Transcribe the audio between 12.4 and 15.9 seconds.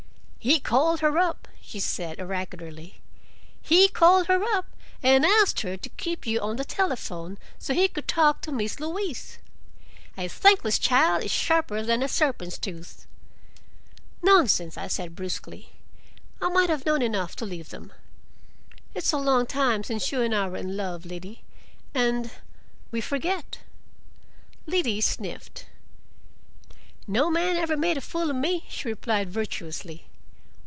tooth" "Nonsense!" I said bruskly.